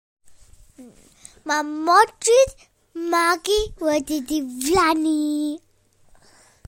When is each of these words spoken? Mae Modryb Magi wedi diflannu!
Mae 1.49 1.65
Modryb 1.85 2.49
Magi 3.11 3.59
wedi 3.85 4.17
diflannu! 4.33 5.17